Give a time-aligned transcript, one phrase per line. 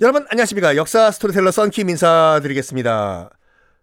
[0.00, 0.76] 여러분 안녕하십니까.
[0.76, 3.30] 역사 스토리텔러 썬킴 인사드리겠습니다.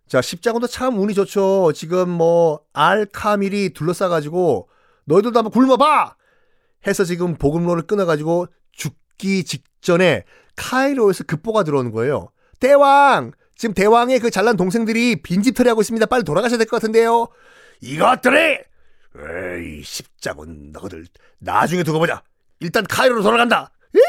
[0.08, 1.72] 자 십자군도 참 운이 좋죠.
[1.74, 4.70] 지금 뭐 알카밀이 둘러싸가지고
[5.06, 6.16] 너희들도 한번 굶어봐!
[6.86, 10.24] 해서 지금 보급로를 끊어가지고 죽기 직전에
[10.56, 12.30] 카이로에서 급보가 들어오는 거예요.
[12.60, 13.32] 대왕!
[13.56, 16.06] 지금 대왕의 그 잘난 동생들이 빈집 털이 하고 있습니다.
[16.06, 17.28] 빨리 돌아가셔야 될 것 같은데요.
[17.82, 18.60] 이것들이!
[19.16, 21.06] 에이 십자군 너희들
[21.40, 22.22] 나중에 두고 보자.
[22.60, 23.72] 일단 카이로로 돌아간다.
[23.96, 24.02] 잉!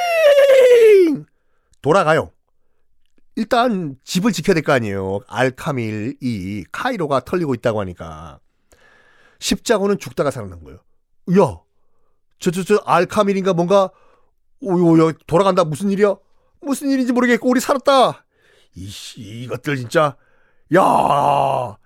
[1.84, 2.30] 돌아가요.
[3.36, 5.20] 일단 집을 지켜야 될 거 아니에요.
[5.28, 8.38] 알카밀 이 카이로가 털리고 있다고 하니까
[9.40, 10.78] 십자군은 죽다가 살아난 거예요.
[11.38, 11.60] 야,
[12.38, 13.90] 저 저 저 알카밀인가 뭔가
[14.60, 16.16] 오요 돌아간다 무슨 일이야?
[16.62, 18.24] 무슨 일인지 모르겠고 우리 살았다.
[18.76, 20.16] 이씨 이것들 진짜
[20.74, 21.76] 야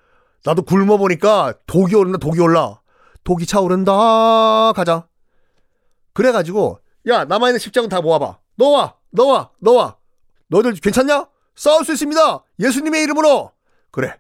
[0.44, 2.80] 나도 굶어 보니까 독이 오른다 독이 올라
[3.24, 5.08] 독이 차오른다 가자.
[6.12, 8.38] 그래가지고 야 남아있는 십자군 다 모아봐.
[8.56, 9.96] 너와 너와 너와
[10.48, 11.26] 너희들 괜찮냐?
[11.54, 12.44] 싸울 수 있습니다.
[12.60, 13.52] 예수님의 이름으로.
[13.90, 14.14] 그래.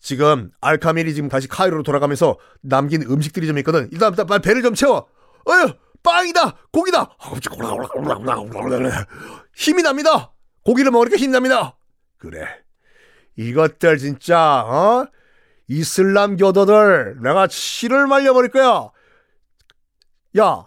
[0.00, 3.88] 지금 알카밀이 지금 다시 카이로로 돌아가면서 남긴 음식들이 좀 있거든.
[3.92, 5.06] 일단, 일단 배를 좀 채워.
[5.44, 7.16] 어휴 빵이다 고기다
[9.54, 10.32] 힘이 납니다.
[10.64, 11.76] 고기를 먹으니까 힘이 납니다.
[12.18, 12.46] 그래.
[13.36, 15.06] 이것들 진짜 어?
[15.68, 18.90] 이슬람 교도들 내가 실을 말려버릴 거야.
[20.38, 20.66] 야,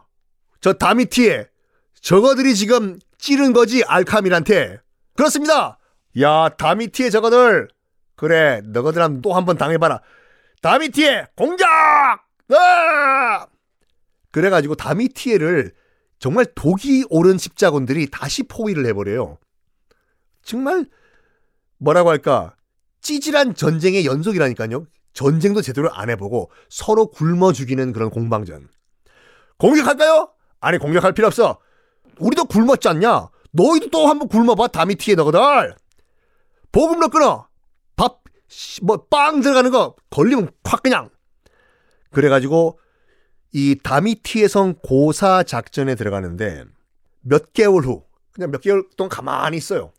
[0.61, 1.47] 저 다미티에
[2.01, 4.79] 저거들이 지금 찌른 거지 알카밀한테.
[5.15, 5.79] 그렇습니다.
[6.21, 7.67] 야 다미티에 저거들
[8.15, 10.01] 그래 너거들 한번 또한 번 당해봐라.
[10.61, 11.67] 다미티에 공작.
[12.53, 13.47] 아!
[14.31, 15.73] 그래가지고 다미티에를
[16.19, 19.39] 정말 독이 오른 십자군들이 다시 포위를 해버려요.
[20.43, 20.85] 정말
[21.79, 22.55] 뭐라고 할까
[23.01, 24.85] 찌질한 전쟁의 연속이라니까요.
[25.13, 28.69] 전쟁도 제대로 안 해보고 서로 굶어 죽이는 그런 공방전.
[29.57, 30.29] 공격할까요?
[30.59, 31.59] 아니 공격할 필요 없어.
[32.19, 33.29] 우리도 굶었지 않냐?
[33.51, 35.75] 너희도 또 한번 굶어봐 다미티에 너거들.
[36.71, 37.47] 보급로 끊어.
[37.95, 38.21] 밥
[38.83, 41.09] 뭐 빵 들어가는 거 걸리면 콱 그냥.
[42.11, 42.79] 그래가지고
[43.53, 46.65] 이 다미티의 성 고사 작전에 들어가는데
[47.21, 49.91] 몇 개월 후 그냥 몇 개월 동안 가만히 있어요.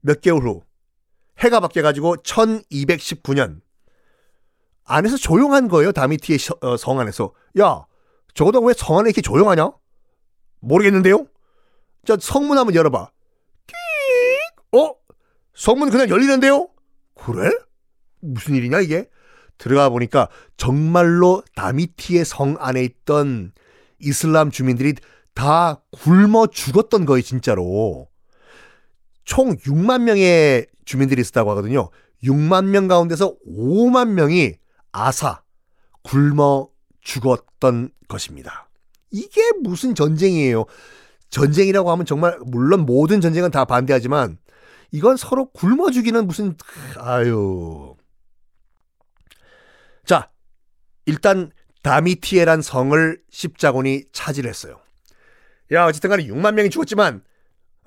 [0.00, 0.62] 몇 개월 후
[1.40, 3.60] 해가 바뀌어가지고 1219년
[4.84, 7.84] 안에서 조용한 거예요 다미티의 어, 성 안에서 야
[8.34, 9.70] 저거도 왜성 안에 이렇게 조용하냐?
[10.66, 11.26] 모르겠는데요?
[12.04, 13.10] 자, 성문 한번 열어봐.
[13.66, 14.78] 끽!
[14.78, 14.94] 어?
[15.54, 16.68] 성문 그냥 열리는데요?
[17.14, 17.50] 그래?
[18.20, 19.08] 무슨 일이냐, 이게?
[19.58, 23.52] 들어가 보니까 정말로 다미티의 성 안에 있던
[24.00, 24.94] 이슬람 주민들이
[25.34, 28.08] 다 굶어 죽었던 거예요, 진짜로.
[29.24, 31.90] 총 6만 명의 주민들이 있었다고 하거든요.
[32.22, 34.54] 6만 명 가운데서 5만 명이
[34.92, 35.42] 아사,
[36.02, 36.68] 굶어
[37.00, 38.65] 죽었던 것입니다.
[39.10, 40.64] 이게 무슨 전쟁이에요.
[41.30, 44.38] 전쟁이라고 하면 정말 물론 모든 전쟁은 다 반대하지만
[44.92, 46.56] 이건 서로 굶어 죽이는 무슨
[46.98, 47.94] 아유.
[50.04, 50.30] 자,
[51.04, 51.50] 일단
[51.82, 54.80] 다미티에란 성을 십자군이 차지했어요.
[55.72, 57.22] 야, 어쨌든 간에 6만 명이 죽었지만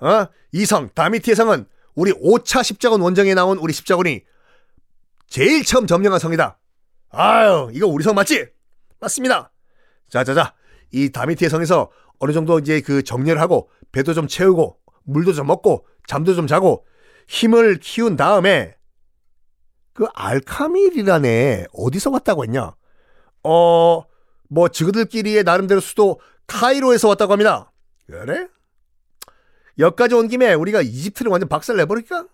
[0.00, 0.26] 어?
[0.52, 4.22] 이 성, 다미티의 성은 우리 5차 십자군 원정에 나온 우리 십자군이
[5.28, 6.58] 제일 처음 점령한 성이다.
[7.10, 8.46] 아유, 이거 우리 성 맞지?
[9.00, 9.52] 맞습니다.
[10.08, 10.54] 자자자,
[10.92, 15.86] 이 다미티의 성에서 어느 정도 이제 그 정리를 하고 배도 좀 채우고 물도 좀 먹고
[16.06, 16.86] 잠도 좀 자고
[17.28, 18.76] 힘을 키운 다음에
[19.92, 22.74] 그 알카밀이라네 어디서 왔다고 했냐?
[23.44, 24.04] 어,
[24.48, 27.72] 뭐 지그들끼리의 나름대로 수도 카이로에서 왔다고 합니다.
[28.06, 28.48] 그래?
[29.78, 32.26] 여기까지 온 김에 우리가 이집트를 완전 박살 내버릴까?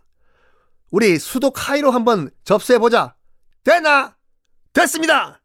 [0.91, 3.15] 우리 수도 카이로 한번 접수해보자.
[3.65, 4.17] 됐나?
[4.73, 5.43] 됐습니다!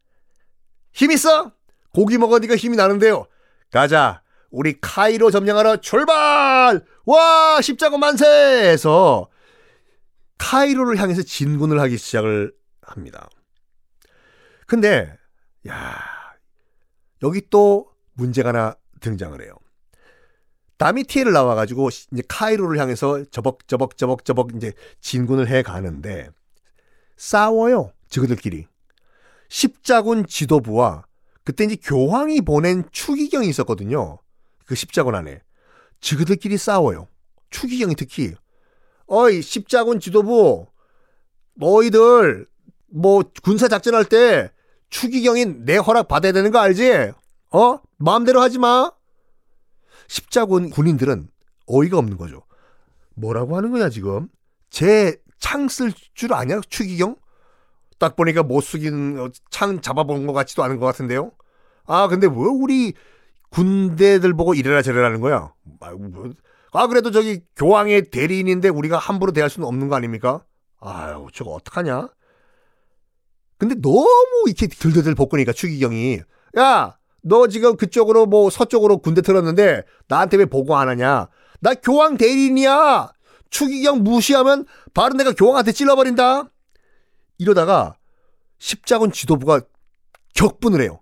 [0.94, 1.52] 힘 있어?
[1.94, 3.28] 고기 먹으니까 힘이 나는데요.
[3.72, 4.22] 가자.
[4.50, 6.84] 우리 카이로 점령하러 출발!
[7.06, 8.26] 와, 십자군 만세!
[8.26, 9.30] 해서
[10.38, 13.30] 카이로를 향해서 진군을 하기 시작을 합니다.
[14.68, 15.16] 근데,
[15.68, 15.98] 야,
[17.24, 19.56] 여기 또 문제가 하나 등장을 해요.
[20.78, 26.30] 다미티에를 나와가지고 이제 카이로를 향해서 저벅저벅저벅저벅 이제 진군을 해 가는데
[27.18, 27.92] 싸워요.
[28.10, 28.66] 저그들끼리.
[29.48, 31.06] 십자군 지도부와
[31.44, 34.20] 그때 이제 교황이 보낸 추기경이 있었거든요.
[34.66, 35.42] 그 십자군 안에.
[36.00, 37.08] 저그들끼리 싸워요.
[37.50, 38.34] 추기경이 특히.
[39.08, 40.68] 어이, 십자군 지도부,
[41.56, 42.48] 너희들,
[42.88, 44.52] 뭐, 군사 작전할 때,
[44.90, 47.12] 추기경이 내 허락 받아야 되는 거 알지?
[47.52, 47.80] 어?
[47.98, 48.92] 마음대로 하지 마.
[50.08, 51.30] 십자군 군인들은
[51.68, 52.44] 어이가 없는 거죠.
[53.16, 54.28] 뭐라고 하는 거냐, 지금?
[54.70, 57.18] 제 창 쓸 줄 아냐, 추기경?
[58.02, 61.32] 딱 보니까 못 숙인 창 잡아본 것 같지도 않은 것 같은데요?
[61.86, 62.94] 아, 근데 왜 우리
[63.50, 65.54] 군대들 보고 이래라 저래라는 거야?
[65.64, 66.32] 뭐,
[66.74, 70.44] 아 그래도 저기 교황의 대리인인데 우리가 함부로 대할 수는 없는 거 아닙니까?
[70.80, 72.10] 아유 저거 어떡하냐?
[73.58, 74.08] 근데 너무
[74.48, 76.22] 이렇게 들들들 볶으니까 추기경이
[76.58, 81.28] 야 너 지금 그쪽으로 뭐 서쪽으로 군대 틀었는데 나한테 왜 보고 안 하냐?
[81.60, 83.12] 나 교황 대리인이야.
[83.50, 86.50] 추기경 무시하면 바로 내가 교황한테 찔러버린다.
[87.42, 87.96] 이러다가
[88.60, 89.62] 십자군 지도부가
[90.36, 91.02] 격분을 해요.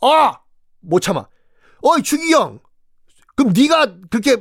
[0.00, 0.38] 아!
[0.78, 1.26] 못 참아.
[1.82, 2.60] 어이 추기경.
[3.34, 4.36] 그럼 네가 그렇게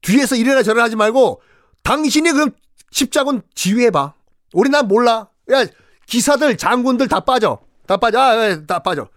[0.00, 1.40] 뒤에서 이래라 저래라 하지 말고
[1.84, 2.50] 당신이 그럼
[2.90, 4.14] 십자군 지휘해봐.
[4.54, 5.28] 우리 난 몰라.
[5.52, 5.64] 야
[6.06, 7.60] 기사들 장군들 다 빠져.
[7.86, 8.18] 다 빠져.
[8.18, 9.08] 아, 다 빠져.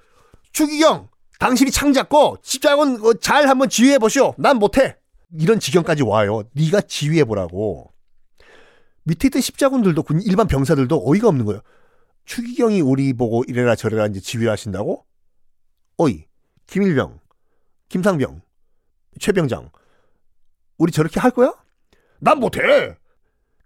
[0.54, 1.10] 추기경
[1.40, 4.36] 당신이 창 잡고 십자군 어, 잘 한번 지휘해 보시오.
[4.38, 4.98] 난 못해.
[5.36, 6.44] 이런 지경까지 와요.
[6.54, 7.92] 네가 지휘해 보라고.
[9.06, 11.62] 밑에 있던 십자군들도 일반 병사들도 어이가 없는 거예요.
[12.26, 15.06] 추기경이 우리 보고 이래라 저래라 이제 지휘하신다고?
[15.98, 16.26] 어이,
[16.66, 17.20] 김일병,
[17.90, 18.42] 김상병,
[19.20, 19.70] 최병장,
[20.78, 21.54] 우리 저렇게 할 거야?
[22.20, 22.98] 난 못해.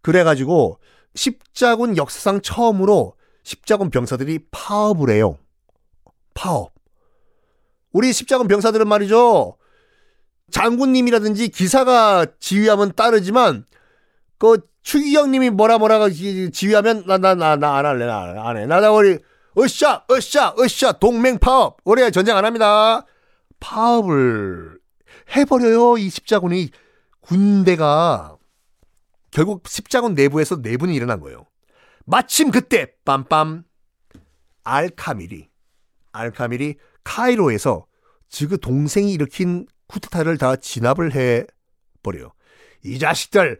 [0.01, 0.79] 그래가지고
[1.15, 5.37] 십자군 역사상 처음으로 십자군 병사들이 파업을 해요.
[6.33, 6.73] 파업.
[7.91, 9.57] 우리 십자군 병사들은 말이죠.
[10.51, 13.65] 장군님이라든지 기사가 지휘하면 따르지만
[14.39, 18.65] 그 추기경님이 뭐라 뭐라가 지휘하면 나 나 나 나 안 할래 나 안 해.
[18.65, 19.19] 나나 우리
[19.57, 23.05] 으쌰 으쌰 으쌰 동맹 파업 우리 전쟁 안 합니다.
[23.59, 24.79] 파업을
[25.35, 26.69] 해버려요 이 십자군이
[27.19, 28.37] 군대가
[29.31, 31.45] 결국 십자군 내부에서 내분이 일어난 거예요.
[32.05, 33.63] 마침 그때 빰빰
[34.63, 35.49] 알카밀이
[36.13, 37.85] 알카밀이 카이로에서
[38.29, 41.45] 지그 동생이 일으킨 쿠데타를 다 진압을 해
[42.01, 42.31] 버려요.
[42.83, 43.59] 이 자식들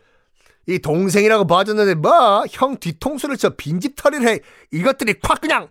[0.70, 4.40] 이 동생이라고 봐줬는데 뭐 형 뒤통수를 쳐 빈집 털이를 해
[4.72, 5.70] 이것들이 콱 그냥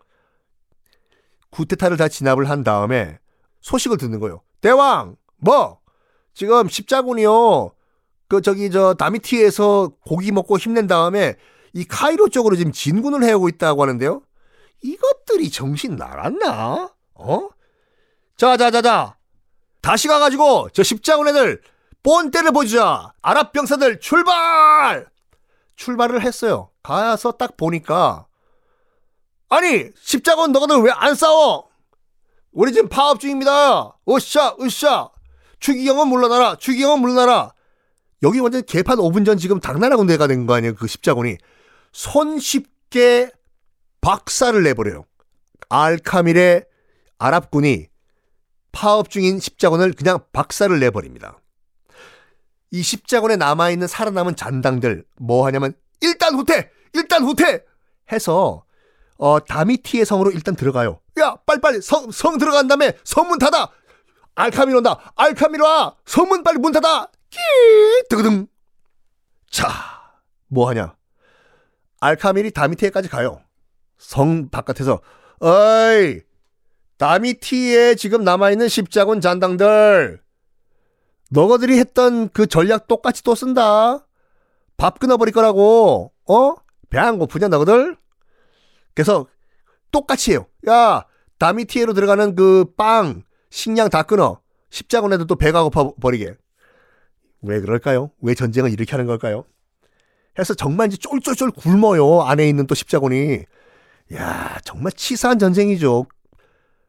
[1.50, 3.18] 쿠데타를 다 진압을 한 다음에
[3.60, 4.42] 소식을 듣는 거예요.
[4.60, 5.78] 대왕 뭐
[6.34, 7.72] 지금 십자군이요
[8.28, 11.36] 그 저기 저 다미티에서 고기 먹고 힘낸 다음에
[11.72, 14.22] 이 카이로 쪽으로 지금 진군을 해오고 있다고 하는데요.
[14.82, 16.90] 이것들이 정신 나갔나?
[17.14, 17.48] 어?
[18.36, 19.16] 자자자자
[19.80, 21.62] 다시 가가지고 저 십자군 애들
[22.02, 23.12] 본때를 보여주자.
[23.22, 25.06] 아랍 병사들 출발!
[25.76, 26.70] 출발을 했어요.
[26.82, 28.26] 가서 딱 보니까
[29.48, 31.68] 아니 십자군 너희들 왜 안 싸워?
[32.52, 33.96] 우리 지금 파업 중입니다.
[34.08, 35.10] 으쌰 으쌰
[35.60, 37.52] 추기경은 물러나라 추기경은 물러나라
[38.22, 41.36] 여기 완전 개판 5분 전 지금 당나라 군대가 된 거 아니에요 그 십자군이
[41.92, 43.30] 손쉽게
[44.00, 45.04] 박살을 내버려요
[45.68, 46.64] 알카밀의
[47.18, 47.86] 아랍군이
[48.72, 51.37] 파업 중인 십자군을 그냥 박살을 내버립니다
[52.70, 56.70] 이 십자군에 남아있는 살아남은 잔당들 뭐 하냐면 일단 후퇴!
[56.92, 57.64] 일단 후퇴!
[58.12, 58.64] 해서
[59.18, 63.70] 어 다미티의 성으로 일단 들어가요 야 빨리빨리 성, 성 들어간 다음에 성문 닫아!
[64.34, 65.12] 알카밀 온다!
[65.16, 65.96] 알카밀 와!
[66.06, 67.08] 성문 빨리 문 닫아!
[67.30, 67.38] 끼
[68.08, 68.46] 뜨그등
[69.50, 69.98] 자
[70.48, 70.94] 뭐 하냐?
[72.00, 73.42] 알카밀이 다미티에까지 가요.
[73.98, 75.00] 성 바깥에서
[75.40, 76.20] 어이
[76.96, 80.20] 다미티에 지금 남아있는 십자군 잔당들
[81.28, 84.06] 너희들이 했던 그 전략 똑같이 또 쓴다.
[84.76, 86.12] 밥 끊어버릴 거라고.
[86.28, 86.54] 어?
[86.90, 87.96] 배 안 고프냐 너희들?
[88.94, 89.26] 그래서
[89.90, 90.46] 똑같이 해요.
[90.68, 91.04] 야
[91.38, 94.40] 다미티에로 들어가는 그 빵, 식량 다 끊어.
[94.70, 96.34] 십자군 애들 또 배가 고파 버리게.
[97.42, 98.10] 왜 그럴까요?
[98.20, 99.44] 왜 전쟁을 이렇게 하는 걸까요?
[100.38, 102.22] 해서 정말 이제 쫄쫄쫄 굶어요.
[102.22, 103.44] 안에 있는 또 십자군이.
[104.14, 106.06] 야 정말 치사한 전쟁이죠.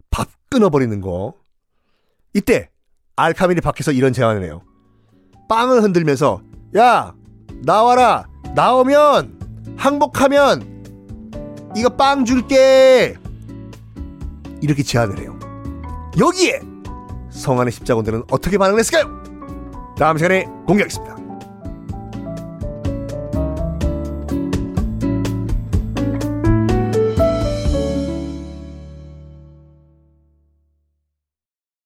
[0.09, 1.35] 밥 끊어버리는 거.
[2.33, 2.69] 이때
[3.19, 4.61] 알카밀이 밖에서 이런 제안을 해요.
[5.49, 6.41] 빵을 흔들면서
[6.77, 7.13] 야
[7.63, 13.15] 나와라 나오면 항복하면 이거 빵 줄게
[14.61, 15.37] 이렇게 제안을 해요.
[16.17, 16.61] 여기에
[17.29, 19.19] 성안의 십자군들은 어떻게 반응을 했을까요?
[19.97, 21.18] 다음 시간에 공개하겠습니다.